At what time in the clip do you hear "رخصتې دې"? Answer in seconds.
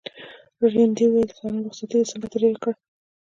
1.65-2.09